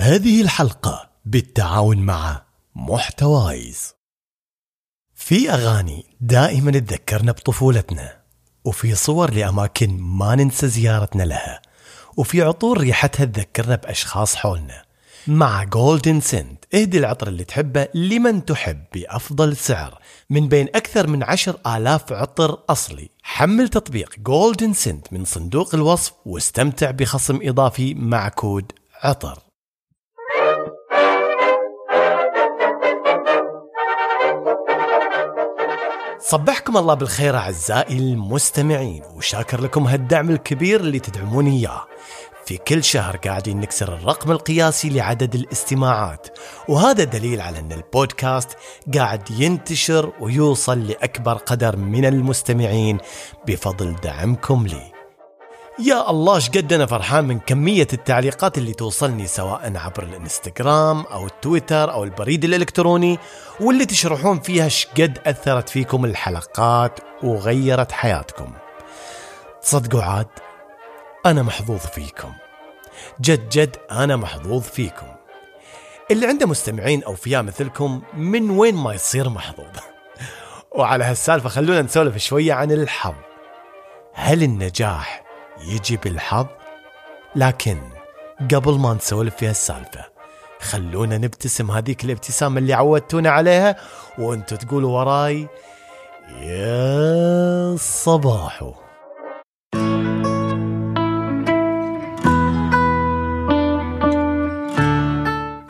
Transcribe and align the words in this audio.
هذه 0.00 0.42
الحلقة 0.42 1.10
بالتعاون 1.24 1.98
مع 1.98 2.42
محتوايز. 2.74 3.94
في 5.14 5.50
أغاني 5.50 6.06
دائما 6.20 6.70
تذكرنا 6.70 7.32
بطفولتنا 7.32 8.20
وفي 8.64 8.94
صور 8.94 9.34
لأماكن 9.34 9.98
ما 9.98 10.34
ننسى 10.34 10.68
زيارتنا 10.68 11.22
لها 11.22 11.62
وفي 12.16 12.42
عطور 12.42 12.78
ريحتها 12.78 13.24
تذكرنا 13.24 13.76
بأشخاص 13.76 14.36
حولنا. 14.36 14.82
مع 15.26 15.64
Golden 15.64 16.20
Scent 16.20 16.64
اهدي 16.74 16.98
العطر 16.98 17.28
اللي 17.28 17.44
تحبه 17.44 17.88
لمن 17.94 18.44
تحب 18.44 18.84
بأفضل 18.94 19.56
سعر 19.56 20.00
من 20.30 20.48
بين 20.48 20.68
أكثر 20.74 21.06
من 21.06 21.22
عشر 21.22 21.56
آلاف 21.66 22.12
عطر 22.12 22.58
أصلي. 22.68 23.08
حمل 23.22 23.68
تطبيق 23.68 24.14
Golden 24.18 24.72
Scent 24.72 25.12
من 25.12 25.24
صندوق 25.24 25.74
الوصف 25.74 26.12
واستمتع 26.26 26.90
بخصم 26.90 27.38
إضافي 27.42 27.94
مع 27.94 28.28
كود 28.28 28.72
عطر. 29.02 29.49
صبحكم 36.30 36.76
الله 36.76 36.94
بالخير 36.94 37.36
أعزائي 37.36 37.98
المستمعين 37.98 39.02
وشاكر 39.14 39.60
لكم 39.60 39.86
هالدعم 39.86 40.30
الكبير 40.30 40.80
اللي 40.80 40.98
تدعموني 40.98 41.58
إياه. 41.60 41.86
في 42.46 42.56
كل 42.56 42.84
شهر 42.84 43.16
قاعدين 43.16 43.60
نكسر 43.60 43.94
الرقم 43.94 44.30
القياسي 44.30 44.90
لعدد 44.90 45.34
الاستماعات 45.34 46.26
وهذا 46.68 47.04
دليل 47.04 47.40
على 47.40 47.58
أن 47.58 47.72
البودكاست 47.72 48.48
قاعد 48.94 49.30
ينتشر 49.30 50.12
ويوصل 50.20 50.86
لأكبر 50.86 51.34
قدر 51.34 51.76
من 51.76 52.04
المستمعين 52.04 52.98
بفضل 53.46 53.96
دعمكم 53.96 54.66
لي. 54.66 54.99
يا 55.80 56.10
الله 56.10 56.38
شقد 56.38 56.72
أنا 56.72 56.86
فرحان 56.86 57.24
من 57.24 57.38
كمية 57.38 57.86
التعليقات 57.92 58.58
اللي 58.58 58.72
توصلني 58.72 59.26
سواء 59.26 59.76
عبر 59.76 60.02
الإنستغرام 60.02 61.00
أو 61.00 61.26
التويتر 61.26 61.92
أو 61.92 62.04
البريد 62.04 62.44
الإلكتروني 62.44 63.18
واللي 63.60 63.86
تشرحون 63.86 64.40
فيها 64.40 64.68
شقد 64.68 65.18
أثرت 65.26 65.68
فيكم 65.68 66.04
الحلقات 66.04 67.00
وغيرت 67.22 67.92
حياتكم. 67.92 68.52
تصدقوا 69.62 70.02
عاد 70.02 70.26
أنا 71.26 71.42
محظوظ 71.42 71.80
فيكم. 71.80 72.32
جد 73.20 73.48
جد 73.48 73.76
أنا 73.90 74.16
محظوظ 74.16 74.62
فيكم. 74.62 75.06
اللي 76.10 76.26
عنده 76.26 76.46
مستمعين 76.46 77.04
اوفياء 77.04 77.42
مثلكم 77.42 78.02
من 78.14 78.50
وين 78.50 78.74
ما 78.74 78.94
يصير 78.94 79.28
محظوظ. 79.28 79.76
وعلى 80.78 81.04
هالسالفة 81.04 81.48
خلونا 81.48 81.82
نسولف 81.82 82.16
شوية 82.16 82.52
عن 82.52 82.72
الحظ. 82.72 83.14
هل 84.14 84.42
النجاح 84.42 85.29
يجي 85.68 85.96
بالحظ. 85.96 86.46
لكن 87.36 87.78
قبل 88.54 88.78
ما 88.78 88.94
نسولف 88.94 89.36
في 89.36 89.48
هالسالفة 89.48 90.04
خلونا 90.60 91.18
نبتسم 91.18 91.70
هذيك 91.70 92.04
الابتسامة 92.04 92.58
اللي 92.58 92.74
عودتونا 92.74 93.30
عليها 93.30 93.76
وأنتو 94.18 94.56
تقولوا 94.56 94.98
وراي 94.98 95.48
يا 96.40 97.76
صباحو. 97.76 98.74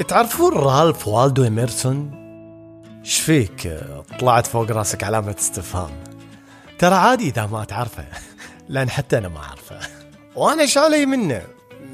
تعرفون 0.08 0.52
رالف 0.52 1.08
والدو 1.08 1.47
إميرسون؟ 1.47 2.20
شفيك 3.02 3.80
طلعت 4.20 4.47
فوق 4.47 4.70
راسك 4.70 5.04
علامة 5.04 5.34
استفهام. 5.38 5.91
ترى 6.78 6.94
عادي 6.94 7.28
إذا 7.28 7.47
ما 7.47 7.64
تعرفه 7.64 8.04
لأن 8.69 8.91
حتى 8.91 9.19
أنا 9.19 9.28
ما 9.28 9.38
أعرفه. 9.38 9.79
وأنا 10.41 10.66
شو 10.66 10.80
علي 10.80 11.06
منه 11.06 11.42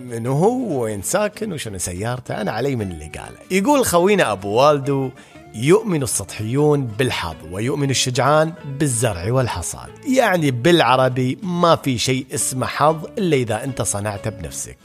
من 0.05 0.27
هو 0.27 0.83
وين 0.83 1.03
ساكن 1.03 1.53
وشنو 1.53 1.79
سيارته 1.79 2.41
أنا 2.41 2.53
علي 2.53 2.77
من 2.77 2.93
اللي 2.93 3.05
قاله. 3.05 3.37
يقول 3.51 3.87
خوينا 3.87 4.33
أبو 4.33 4.49
والدو 4.49 5.11
يؤمن 5.55 6.03
السطحيون 6.03 6.87
بالحظ 6.87 7.37
ويؤمن 7.51 7.91
الشجعان 7.91 8.53
بالزرع 8.79 9.33
والحصاد. 9.33 9.89
يعني 10.09 10.51
بالعربي 10.51 11.39
ما 11.43 11.77
في 11.77 11.99
شيء 11.99 12.27
اسمه 12.35 12.67
حظ 12.67 13.05
إلا 13.19 13.37
إذا 13.37 13.65
أنت 13.65 13.83
صنعته 13.83 14.31
بنفسك. 14.31 14.79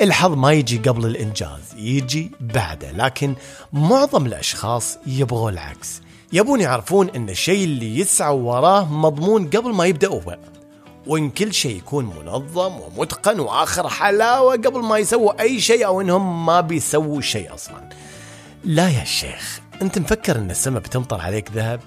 الحظ 0.00 0.32
ما 0.32 0.52
يجي 0.52 0.78
قبل 0.78 1.06
الإنجاز 1.06 1.74
يجي 1.76 2.30
بعده 2.40 2.92
لكن 2.92 3.34
معظم 3.72 4.26
الأشخاص 4.26 4.98
يبغوا 5.06 5.50
العكس. 5.50 6.00
يبون 6.32 6.60
يعرفون 6.60 7.10
أن 7.16 7.28
الشيء 7.28 7.64
اللي 7.64 7.98
يسعوا 7.98 8.52
وراه 8.52 8.92
مضمون 8.92 9.50
قبل 9.50 9.74
ما 9.74 9.84
يبدأوا 9.86 10.20
وإن 11.06 11.30
كل 11.30 11.54
شيء 11.54 11.76
يكون 11.76 12.04
منظم 12.04 12.80
ومتقن 12.80 13.40
وآخر 13.40 13.88
حلاوة 13.88 14.52
قبل 14.52 14.80
ما 14.80 14.98
يسووا 14.98 15.40
أي 15.40 15.60
شيء 15.60 15.86
أو 15.86 16.00
إنهم 16.00 16.46
ما 16.46 16.60
بيسووا 16.60 17.20
شيء 17.20 17.54
أصلا. 17.54 17.88
لا 18.64 18.88
يا 18.88 19.04
شيخ 19.04 19.60
أنت 19.82 19.98
مفكر 19.98 20.38
أن 20.38 20.50
السماء 20.50 20.82
بتمطر 20.82 21.20
عليك 21.20 21.50
ذهب؟ 21.52 21.80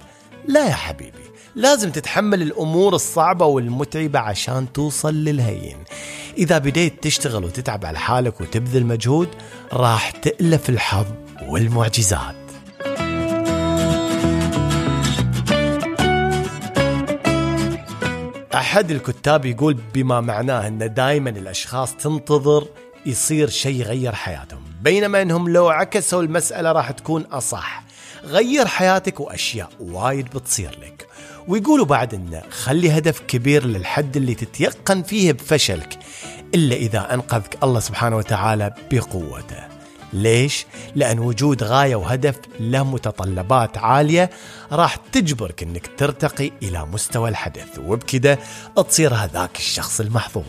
لا 0.48 0.66
يا 0.66 0.74
حبيبي 0.74 1.26
لازم 1.56 1.92
تتحمل 1.92 2.42
الأمور 2.42 2.96
الصعبة 2.96 3.46
والمتعبة 3.46 4.20
عشان 4.20 4.74
توصل 4.74 5.14
للهين. 5.14 5.78
إذا 6.38 6.58
بديت 6.58 7.04
تشتغل 7.04 7.44
وتتعب 7.44 7.86
على 7.86 8.00
حالك 8.00 8.42
وتبذل 8.42 8.86
مجهود 8.86 9.30
راح 9.74 10.12
تألف 10.12 10.70
الحظ 10.70 11.06
والمعجزات. 11.48 12.45
أحد 18.56 18.92
الكتاب 18.92 19.46
يقول 19.46 19.78
بما 19.94 20.22
معناه 20.22 20.68
أن 20.68 20.94
دائما 20.94 21.30
الأشخاص 21.30 21.96
تنتظر 21.96 22.68
يصير 23.06 23.50
شيء 23.50 23.80
يغير 23.80 24.16
حياتهم 24.16 24.64
بينما 24.82 25.22
أنهم 25.22 25.50
لو 25.50 25.70
عكسوا 25.70 26.22
المسألة 26.22 26.72
راح 26.72 26.92
تكون 26.92 27.22
أصح. 27.22 27.84
غير 28.24 28.68
حياتك 28.68 29.20
وأشياء 29.20 29.70
وايد 29.80 30.26
بتصير 30.26 30.80
لك. 30.82 31.08
ويقولوا 31.48 31.86
بعد 31.86 32.14
أنه 32.14 32.42
خلي 32.50 32.98
هدف 32.98 33.20
كبير 33.20 33.66
للحد 33.66 34.18
اللي 34.18 34.36
تتيقن 34.36 35.04
فيه 35.04 35.32
بفشلك 35.32 36.00
إلا 36.56 36.76
إذا 36.76 37.14
أنقذك 37.14 37.58
الله 37.64 37.80
سبحانه 37.80 38.18
وتعالى 38.18 38.74
بقوته. 38.92 39.75
ليش؟ 40.16 40.66
لأن 40.96 41.20
وجود 41.20 41.64
غاية 41.64 41.96
وهدف 41.96 42.36
له 42.60 42.84
متطلبات 42.84 43.78
عالية 43.78 44.30
راح 44.72 44.96
تجبرك 44.96 45.64
أنك 45.64 45.90
ترتقي 45.98 46.52
إلى 46.64 46.86
مستوى 46.86 47.30
الحدث 47.30 47.80
وبكده 47.80 48.40
تصير 48.76 49.14
هذاك 49.14 49.58
الشخص 49.58 50.00
المحظوظ 50.00 50.44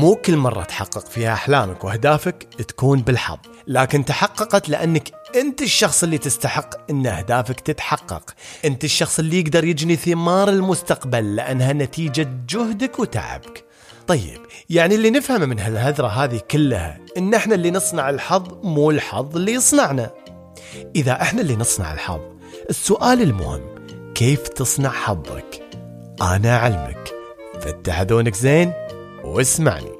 مو 0.00 0.14
كل 0.14 0.36
مرة 0.36 0.62
تحقق 0.62 1.08
فيها 1.08 1.32
أحلامك 1.32 1.84
وأهدافك 1.84 2.48
تكون 2.68 3.00
بالحظ. 3.00 3.38
لكن 3.66 4.04
تحققت 4.04 4.68
لأنك 4.68 5.10
أنت 5.36 5.62
الشخص 5.62 6.02
اللي 6.02 6.18
تستحق 6.18 6.90
أن 6.90 7.06
أهدافك 7.06 7.60
تتحقق. 7.60 8.34
أنت 8.64 8.84
الشخص 8.84 9.18
اللي 9.18 9.40
يقدر 9.40 9.64
يجني 9.64 9.96
ثمار 9.96 10.48
المستقبل 10.48 11.36
لأنها 11.36 11.72
نتيجة 11.72 12.28
جهدك 12.48 12.98
وتعبك. 12.98 13.64
طيب 14.06 14.40
يعني 14.70 14.94
اللي 14.94 15.10
نفهمه 15.10 15.46
من 15.46 15.60
هالهذرة 15.60 16.06
هذه 16.06 16.40
كلها 16.50 17.00
إن 17.16 17.34
إحنا 17.34 17.54
اللي 17.54 17.70
نصنع 17.70 18.10
الحظ 18.10 18.48
مو 18.62 18.90
الحظ 18.90 19.36
اللي 19.36 19.52
يصنعنا. 19.52 20.10
إذا 20.96 21.22
إحنا 21.22 21.40
اللي 21.40 21.56
نصنع 21.56 21.92
الحظ 21.92 22.20
السؤال 22.70 23.22
المهم 23.22 23.62
كيف 24.14 24.48
تصنع 24.48 24.90
حظك؟ 24.90 25.62
أنا 26.22 26.56
أعلمك. 26.56 27.12
فتح 27.60 28.00
أذونك 28.00 28.34
زين. 28.34 28.72
واسمعني. 29.30 29.92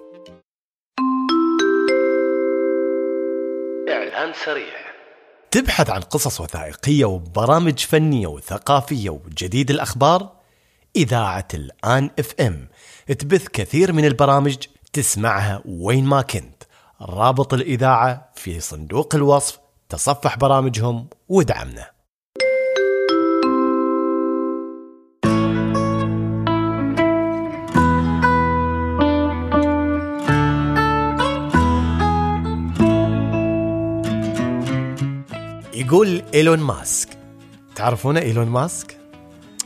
إعلان 3.88 4.32
سريع. 4.44 4.74
تبحث 5.50 5.90
عن 5.90 6.00
قصص 6.00 6.40
وثائقية 6.40 7.04
وبرامج 7.04 7.78
فنية 7.78 8.26
وثقافية 8.26 9.10
وجديد 9.10 9.70
الأخبار؟ 9.70 10.32
إذاعة 10.96 11.48
الآن 11.54 12.10
إف 12.18 12.34
إم. 12.40 12.68
تبث 13.06 13.48
كثير 13.48 13.92
من 13.92 14.04
البرامج 14.04 14.56
تسمعها 14.92 15.62
وين 15.64 16.04
ما 16.04 16.22
كنت. 16.22 16.62
رابط 17.02 17.54
الإذاعة 17.54 18.32
في 18.34 18.60
صندوق 18.60 19.14
الوصف 19.14 19.58
تصفح 19.88 20.38
برامجهم 20.38 21.08
وادعمنا. 21.28 21.99
يقول 35.90 36.22
إيلون 36.34 36.58
ماسك 36.58 37.08
تعرفونه 37.76 38.20
إيلون 38.20 38.46
ماسك؟ 38.46 38.96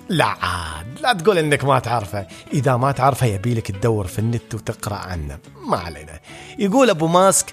لا 0.09 0.25
عاد 0.25 0.87
لا 1.01 1.13
تقول 1.13 1.39
إنك 1.39 1.65
ما 1.65 1.79
تعرفه 1.79 2.27
إذا 2.53 2.77
ما 2.77 2.93
تعرفه 2.93 3.27
يبيلك 3.27 3.71
تدور 3.71 4.07
في 4.07 4.19
النت 4.19 4.55
وتقرأ 4.55 4.95
عنه 4.95 5.39
ما 5.67 5.77
علينا 5.77 6.21
يقول 6.59 6.91
أبو 6.91 7.07
ماسك 7.07 7.47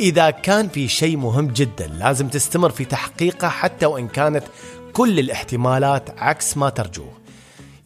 إذا 0.00 0.30
كان 0.30 0.68
في 0.68 0.88
شيء 0.88 1.16
مهم 1.16 1.46
جدا 1.46 1.86
لازم 1.86 2.28
تستمر 2.28 2.70
في 2.70 2.84
تحقيقه 2.84 3.48
حتى 3.48 3.86
وإن 3.86 4.08
كانت 4.08 4.44
كل 4.92 5.18
الاحتمالات 5.18 6.10
عكس 6.18 6.56
ما 6.56 6.68
ترجوه 6.68 7.12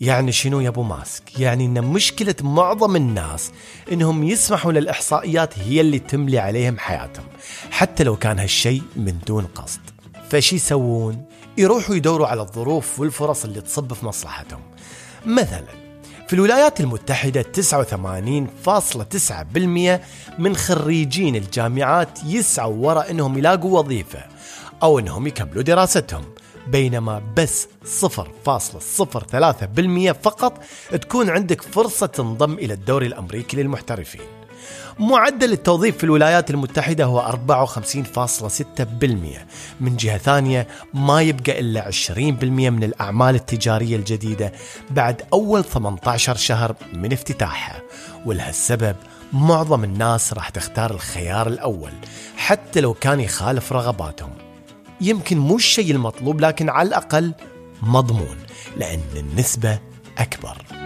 يعني 0.00 0.32
شنو 0.32 0.60
يا 0.60 0.68
أبو 0.68 0.82
ماسك؟ 0.82 1.40
يعني 1.40 1.64
إن 1.64 1.84
مشكلة 1.84 2.34
معظم 2.40 2.96
الناس 2.96 3.52
إنهم 3.92 4.24
يسمحوا 4.24 4.72
للإحصائيات 4.72 5.58
هي 5.58 5.80
اللي 5.80 5.98
تملي 5.98 6.38
عليهم 6.38 6.78
حياتهم، 6.78 7.26
حتى 7.70 8.04
لو 8.04 8.16
كان 8.16 8.38
هالشيء 8.38 8.82
من 8.96 9.18
دون 9.26 9.44
قصد. 9.44 9.91
فشي 10.32 10.56
يسوون؟ 10.56 11.24
يروحوا 11.58 11.94
يدوروا 11.94 12.26
على 12.26 12.40
الظروف 12.40 13.00
والفرص 13.00 13.44
اللي 13.44 13.60
تصب 13.60 13.92
في 13.92 14.06
مصلحتهم. 14.06 14.60
مثلا 15.26 15.64
في 16.28 16.32
الولايات 16.32 16.80
المتحدة 16.80 17.42
89.9% 17.42 20.00
من 20.38 20.56
خريجين 20.56 21.36
الجامعات 21.36 22.24
يسعوا 22.24 22.76
وراء 22.76 23.10
إنهم 23.10 23.38
يلاقوا 23.38 23.78
وظيفة 23.78 24.24
أو 24.82 24.98
إنهم 24.98 25.26
يكملوا 25.26 25.62
دراستهم 25.62 26.24
بينما 26.66 27.22
بس 27.36 27.68
0.03% 27.84 30.12
فقط 30.12 30.58
تكون 30.92 31.30
عندك 31.30 31.62
فرصة 31.62 32.06
تنضم 32.06 32.52
إلى 32.52 32.74
الدوري 32.74 33.06
الأمريكي 33.06 33.56
للمحترفين 33.56 34.26
معدل 34.98 35.52
التوظيف 35.52 35.96
في 35.96 36.04
الولايات 36.04 36.50
المتحدة 36.50 37.04
هو 37.04 37.20
54.6% 37.20 39.04
من 39.80 39.96
جهة 39.96 40.18
ثانية 40.18 40.68
ما 40.94 41.22
يبقى 41.22 41.60
إلا 41.60 41.90
20% 41.90 42.14
من 42.52 42.84
الأعمال 42.84 43.34
التجارية 43.34 43.96
الجديدة 43.96 44.52
بعد 44.90 45.22
أول 45.32 45.64
18 45.64 46.36
شهر 46.36 46.74
من 46.92 47.12
افتتاحها. 47.12 47.82
ولهالسبب 48.26 48.96
معظم 49.32 49.84
الناس 49.84 50.32
راح 50.32 50.48
تختار 50.48 50.90
الخيار 50.90 51.46
الأول 51.48 51.92
حتى 52.36 52.80
لو 52.80 52.94
كان 52.94 53.20
يخالف 53.20 53.72
رغباتهم. 53.72 54.32
يمكن 55.00 55.38
مو 55.38 55.56
الشيء 55.56 55.90
المطلوب 55.90 56.40
لكن 56.40 56.68
على 56.68 56.88
الأقل 56.88 57.34
مضمون 57.82 58.36
لأن 58.76 59.00
النسبة 59.16 59.78
أكبر. 60.18 60.81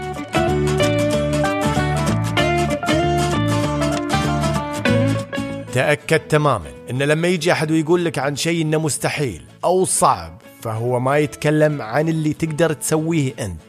تأكد 5.77 6.21
تماما 6.21 6.71
أن 6.91 7.03
لما 7.03 7.29
يجي 7.29 7.53
أحد 7.53 7.71
ويقول 7.71 8.05
لك 8.05 8.19
عن 8.19 8.37
شيء 8.37 8.63
إنه 8.63 8.79
مستحيل 8.79 9.45
أو 9.65 9.85
صعب 9.85 10.43
فهو 10.61 11.01
ما 11.01 11.19
يتكلم 11.19 11.83
عن 11.83 12.09
اللي 12.09 12.33
تقدر 12.33 12.73
تسويه 12.73 13.35
أنت. 13.39 13.61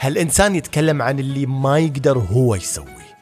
هالإنسان 0.00 0.54
يتكلم 0.54 1.02
عن 1.02 1.18
اللي 1.18 1.46
ما 1.46 1.78
يقدر 1.78 2.18
هو 2.18 2.54
يسويه. 2.54 3.16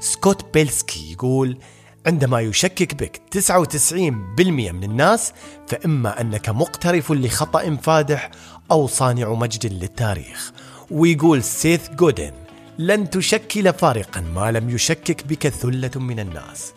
سكوت 0.00 0.54
بيلسكي 0.54 1.12
يقول 1.12 1.58
عندما 2.06 2.40
يشكك 2.40 2.94
بك 2.94 3.20
99% 3.30 4.72
من 4.72 4.84
الناس 4.84 5.32
فإما 5.68 6.20
أنك 6.20 6.48
مقترف 6.48 7.12
لخطأ 7.12 7.76
فادح 7.82 8.30
أو 8.70 8.86
صانع 8.86 9.32
مجد 9.32 9.72
للتاريخ. 9.72 10.52
ويقول 10.90 11.42
سيث 11.42 11.90
جودن 11.90 12.32
لن 12.78 13.10
تشكل 13.10 13.72
فارقا 13.72 14.20
ما 14.20 14.52
لم 14.52 14.70
يشكك 14.70 15.26
بك 15.26 15.48
ثلة 15.48 15.90
من 15.96 16.20
الناس. 16.20 16.72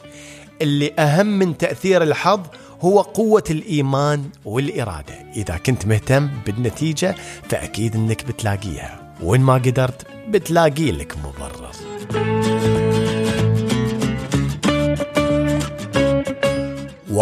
اللي 0.64 0.94
أهم 1.00 1.26
من 1.26 1.58
تأثير 1.58 2.04
الحظ 2.04 2.40
هو 2.82 3.02
قوة 3.02 3.44
الإيمان 3.50 4.24
والإرادة. 4.46 5.14
إذا 5.36 5.58
كنت 5.58 5.86
مهتم 5.86 6.30
بالنتيجة 6.46 7.16
فأكيد 7.50 7.96
أنك 7.96 8.26
بتلاقيها. 8.26 9.16
وإن 9.22 9.42
ما 9.42 9.54
قدرت 9.54 10.08
بتلاقي 10.30 10.92
لك 10.92 11.16
مبرر. 11.18 11.72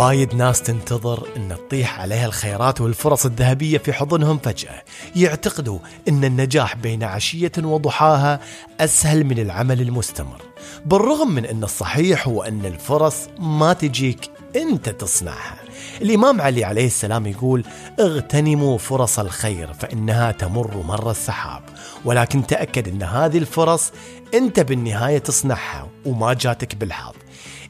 وايد 0.01 0.36
ناس 0.36 0.62
تنتظر 0.62 1.27
إن 1.38 1.50
تطيح 1.50 2.00
عليها 2.00 2.25
الخيرات 2.25 2.81
والفرص 2.81 3.25
الذهبية 3.25 3.77
في 3.77 3.94
حضنهم 3.94 4.38
فجأة، 4.38 4.83
يعتقدوا 5.15 5.80
إن 6.07 6.24
النجاح 6.24 6.75
بين 6.75 7.03
عشية 7.03 7.51
وضحاها 7.57 8.39
أسهل 8.80 9.24
من 9.24 9.39
العمل 9.39 9.81
المستمر، 9.81 10.42
بالرغم 10.86 11.31
من 11.31 11.45
إن 11.45 11.63
الصحيح 11.63 12.27
هو 12.27 12.44
إن 12.44 12.65
الفرص 12.65 13.15
ما 13.39 13.74
تجيك 13.74 14.30
أنت 14.56 14.89
تصنعها. 14.89 15.56
الإمام 16.01 16.42
علي 16.42 16.63
عليه 16.63 16.86
السلام 16.86 17.27
يقول: 17.27 17.63
اغتنموا 18.00 18.77
فرص 18.77 19.19
الخير 19.19 19.74
فإنها 19.74 20.31
تمر 20.31 20.83
مر 20.88 21.12
السحاب، 21.12 21.62
ولكن 22.06 22.48
تأكد 22.48 22.88
إن 22.88 23.03
هذه 23.03 23.38
الفرص 23.38 23.92
أنت 24.33 24.59
بالنهاية 24.59 25.18
تصنعها 25.18 25.88
وما 26.06 26.33
جاتك 26.33 26.75
بالحظ. 26.75 27.20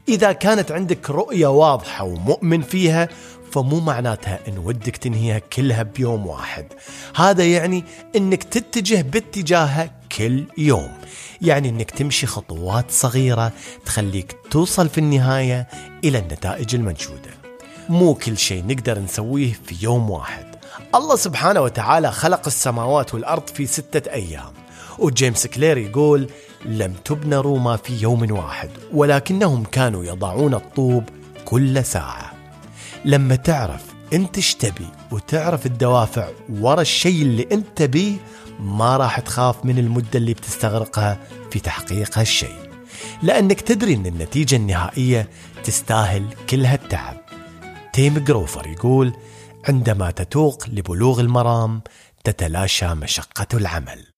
إذا 0.08 0.32
كانت 0.32 0.72
عندك 0.72 1.10
رؤية 1.10 1.46
واضحة 1.46 2.04
ومؤمن 2.04 2.62
فيها 2.62 3.08
فمو 3.52 3.80
معناتها 3.80 4.38
إن 4.48 4.58
ودك 4.58 4.96
تنهيها 4.96 5.38
كلها 5.38 5.82
بيوم 5.82 6.26
واحد. 6.26 6.66
هذا 7.16 7.44
يعني 7.44 7.84
إنك 8.16 8.42
تتجه 8.42 9.02
باتجاهها 9.02 9.90
كل 10.18 10.44
يوم. 10.58 10.92
يعني 11.42 11.68
إنك 11.68 11.90
تمشي 11.90 12.26
خطوات 12.26 12.90
صغيرة 12.90 13.52
تخليك 13.84 14.36
توصل 14.50 14.88
في 14.88 14.98
النهاية 14.98 15.68
إلى 16.04 16.18
النتائج 16.18 16.74
المنشودة. 16.74 17.30
مو 17.88 18.14
كل 18.14 18.38
شيء 18.38 18.66
نقدر 18.66 18.98
نسويه 18.98 19.52
في 19.66 19.76
يوم 19.82 20.10
واحد. 20.10 20.56
الله 20.94 21.16
سبحانه 21.16 21.60
وتعالى 21.60 22.12
خلق 22.12 22.46
السماوات 22.46 23.14
والأرض 23.14 23.46
في 23.48 23.66
ستة 23.66 24.12
أيام. 24.12 24.52
وجيمس 24.98 25.46
كلير 25.46 25.78
يقول 25.78 26.30
لم 26.64 26.94
تبنى 27.04 27.36
روما 27.36 27.76
في 27.76 28.02
يوم 28.02 28.32
واحد 28.32 28.70
ولكنهم 28.92 29.64
كانوا 29.64 30.04
يضعون 30.04 30.54
الطوب 30.54 31.04
كل 31.44 31.84
ساعة. 31.84 32.32
لما 33.04 33.36
تعرف 33.36 33.82
انت 34.12 34.36
إيش 34.36 34.54
تبي 34.54 34.86
وتعرف 35.10 35.66
الدوافع 35.66 36.28
ورا 36.48 36.80
الشيء 36.80 37.22
اللي 37.22 37.46
انت 37.52 37.66
تبيه 37.76 38.16
ما 38.60 38.96
راح 38.96 39.20
تخاف 39.20 39.64
من 39.64 39.78
المدة 39.78 40.08
اللي 40.14 40.34
بتستغرقها 40.34 41.18
في 41.50 41.60
تحقيق 41.60 42.18
هالشيء. 42.18 42.70
لأنك 43.22 43.60
تدري 43.60 43.94
أن 43.94 44.06
النتيجة 44.06 44.56
النهائية 44.56 45.28
تستاهل 45.64 46.24
كل 46.50 46.64
هالتعب. 46.64 47.16
تيم 47.92 48.18
جروفر 48.18 48.66
يقول 48.66 49.12
عندما 49.68 50.10
تتوق 50.10 50.68
لبلوغ 50.68 51.20
المرام 51.20 51.82
تتلاشى 52.24 52.94
مشقة 52.94 53.46
العمل. 53.54 54.11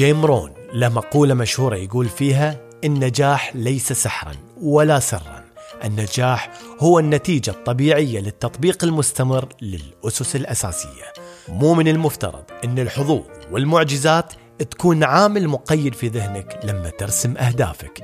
جيم 0.00 0.26
رون 0.26 0.50
له 0.72 0.88
مقولة 0.88 1.34
مشهورة 1.34 1.76
يقول 1.76 2.08
فيها 2.08 2.60
النجاح 2.84 3.56
ليس 3.56 3.92
سحرا 3.92 4.32
ولا 4.62 5.00
سرا. 5.00 5.44
النجاح 5.84 6.50
هو 6.78 6.98
النتيجة 6.98 7.50
الطبيعية 7.50 8.20
للتطبيق 8.20 8.84
المستمر 8.84 9.48
للأسس 9.62 10.36
الأساسية. 10.36 11.12
مو 11.48 11.74
من 11.74 11.88
المفترض 11.88 12.42
أن 12.64 12.78
الحظوظ 12.78 13.22
والمعجزات 13.50 14.32
تكون 14.70 15.04
عامل 15.04 15.48
مقيد 15.48 15.94
في 15.94 16.08
ذهنك 16.08 16.60
لما 16.64 16.90
ترسم 16.90 17.36
أهدافك. 17.36 18.02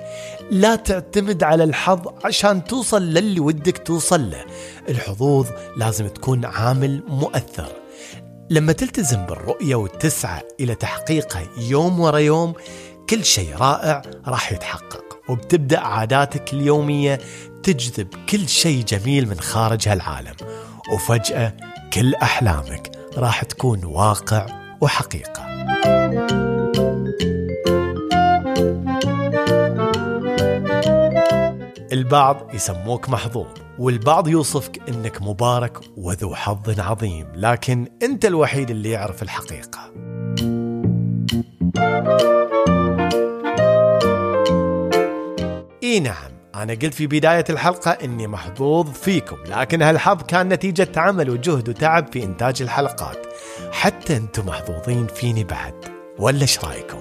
لا 0.51 0.77
تعتمد 0.77 1.43
على 1.43 1.65
الحظ 1.65 2.09
عشان 2.25 2.65
توصل 2.65 3.03
للي 3.03 3.41
ودك 3.41 3.79
توصل 3.79 4.31
له. 4.31 4.45
الحظوظ 4.89 5.47
لازم 5.77 6.09
تكون 6.09 6.45
عامل 6.45 7.03
مؤثر. 7.09 7.69
لما 8.51 8.73
تلتزم 8.73 9.27
بالرؤية 9.27 9.75
وتسعى 9.75 10.43
إلى 10.61 10.75
تحقيقها 10.75 11.43
يوم 11.59 12.01
ورا 12.01 12.19
يوم 12.19 12.55
كل 13.11 13.25
شيء 13.25 13.57
رائع 13.57 14.03
راح 14.27 14.53
يتحقق. 14.53 15.05
وبتبدأ 15.29 15.81
عاداتك 15.81 16.53
اليومية 16.53 17.21
تجذب 17.63 18.09
كل 18.29 18.49
شيء 18.49 18.85
جميل 18.85 19.29
من 19.29 19.41
خارج 19.41 19.89
هالعالم. 19.89 20.35
وفجأة 20.95 21.57
كل 21.93 22.15
أحلامك 22.15 22.91
راح 23.17 23.45
تكون 23.45 23.85
واقع 23.85 24.47
وحقيقة. 24.81 25.47
البعض 32.07 32.55
يسموك 32.55 33.09
محظوظ 33.09 33.47
والبعض 33.79 34.29
يوصفك 34.29 34.89
إنك 34.89 35.23
مبارك 35.23 35.79
وذو 35.97 36.35
حظ 36.35 36.81
عظيم 36.81 37.27
لكن 37.35 37.87
أنت 38.03 38.25
الوحيد 38.25 38.71
اللي 38.71 38.91
يعرف 38.91 39.23
الحقيقة. 39.23 39.81
إي 45.83 46.01
نعم 46.01 46.33
أنا 46.55 46.73
قلت 46.73 46.95
في 46.95 47.07
بداية 47.07 47.45
الحلقة 47.51 47.91
إني 47.91 48.27
محظوظ 48.27 48.91
فيكم 48.93 49.37
لكن 49.47 49.83
هالحظ 49.83 50.23
كان 50.23 50.49
نتيجة 50.49 50.89
عمل 50.97 51.31
وجهد 51.31 51.69
وتعب 51.69 52.13
في 52.13 52.25
إنتاج 52.25 52.63
الحلقات. 52.63 53.27
حتى 53.73 54.17
أنتم 54.17 54.47
محظوظين 54.47 55.07
فيني 55.07 55.45
بعد 55.45 55.75
ولا 56.19 56.43
إيش 56.43 56.65
رأيكم؟ 56.65 56.99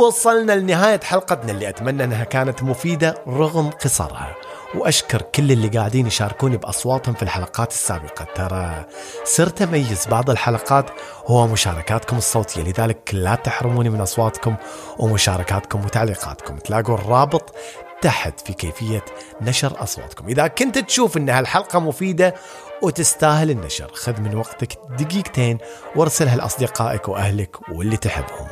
وصلنا 0.00 0.52
لنهاية 0.52 1.00
حلقتنا 1.00 1.52
اللي 1.52 1.68
أتمنى 1.68 2.04
أنها 2.04 2.24
كانت 2.24 2.62
مفيدة 2.62 3.14
رغم 3.28 3.70
قصرها. 3.70 4.36
وأشكر 4.74 5.22
كل 5.22 5.52
اللي 5.52 5.68
قاعدين 5.68 6.06
يشاركوني 6.06 6.56
بأصواتهم 6.56 7.14
في 7.14 7.22
الحلقات 7.22 7.70
السابقة. 7.70 8.24
ترى 8.34 8.84
صرت 9.24 9.62
أميز 9.62 10.06
بعض 10.06 10.30
الحلقات 10.30 10.90
هو 11.26 11.46
مشاركاتكم 11.46 12.16
الصوتية 12.16 12.62
لذلك 12.62 13.10
لا 13.12 13.34
تحرموني 13.34 13.90
من 13.90 14.00
أصواتكم 14.00 14.54
ومشاركاتكم 14.98 15.84
وتعليقاتكم. 15.84 16.56
تلاقوا 16.56 16.94
الرابط 16.94 17.54
تحت 18.02 18.40
في 18.40 18.52
كيفية 18.52 19.04
نشر 19.40 19.82
أصواتكم. 19.82 20.28
إذا 20.28 20.46
كنت 20.46 20.78
تشوف 20.78 21.16
أن 21.16 21.30
هالحلقة 21.30 21.78
مفيدة 21.78 22.34
وتستاهل 22.82 23.50
النشر 23.50 23.90
خذ 23.94 24.20
من 24.20 24.36
وقتك 24.36 24.78
دقيقتين 24.98 25.58
وارسلها 25.96 26.36
لأصدقائك 26.36 27.08
وأهلك 27.08 27.68
واللي 27.70 27.96
تحبهم. 27.96 28.48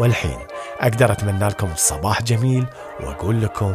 والحين 0.00 0.38
أقدر 0.80 1.12
أتمنى 1.12 1.48
لكم 1.48 1.68
صباح 1.76 2.22
جميل 2.22 2.66
وأقول 3.00 3.42
لكم 3.42 3.74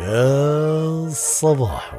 يا 0.00 1.08
صباح 1.12 1.92